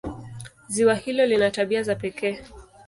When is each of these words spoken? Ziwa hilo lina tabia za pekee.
Ziwa 0.67 0.95
hilo 0.95 1.25
lina 1.25 1.51
tabia 1.51 1.83
za 1.83 1.95
pekee. 1.95 2.43